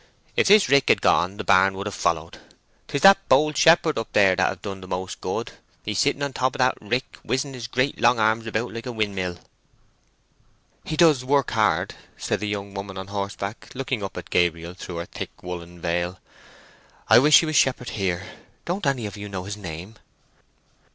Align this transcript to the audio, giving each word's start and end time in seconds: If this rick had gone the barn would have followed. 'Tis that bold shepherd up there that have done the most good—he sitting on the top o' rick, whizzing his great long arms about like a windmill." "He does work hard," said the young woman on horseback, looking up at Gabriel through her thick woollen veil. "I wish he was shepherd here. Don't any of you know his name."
If 0.35 0.47
this 0.47 0.67
rick 0.67 0.89
had 0.89 0.99
gone 0.99 1.37
the 1.37 1.43
barn 1.43 1.75
would 1.75 1.85
have 1.85 1.93
followed. 1.93 2.39
'Tis 2.87 3.01
that 3.03 3.29
bold 3.29 3.55
shepherd 3.55 3.99
up 3.99 4.11
there 4.13 4.35
that 4.35 4.49
have 4.49 4.61
done 4.63 4.81
the 4.81 4.87
most 4.87 5.21
good—he 5.21 5.93
sitting 5.93 6.23
on 6.23 6.31
the 6.31 6.39
top 6.39 6.59
o' 6.59 6.71
rick, 6.81 7.17
whizzing 7.23 7.53
his 7.53 7.67
great 7.67 8.01
long 8.01 8.17
arms 8.17 8.47
about 8.47 8.73
like 8.73 8.87
a 8.87 8.91
windmill." 8.91 9.37
"He 10.83 10.97
does 10.97 11.23
work 11.23 11.51
hard," 11.51 11.93
said 12.17 12.39
the 12.39 12.47
young 12.47 12.73
woman 12.73 12.97
on 12.97 13.09
horseback, 13.09 13.69
looking 13.75 14.01
up 14.01 14.17
at 14.17 14.31
Gabriel 14.31 14.73
through 14.73 14.95
her 14.95 15.05
thick 15.05 15.43
woollen 15.43 15.79
veil. 15.79 16.17
"I 17.07 17.19
wish 17.19 17.39
he 17.41 17.45
was 17.45 17.55
shepherd 17.55 17.89
here. 17.89 18.25
Don't 18.65 18.87
any 18.87 19.05
of 19.05 19.15
you 19.17 19.29
know 19.29 19.43
his 19.43 19.55
name." 19.55 19.97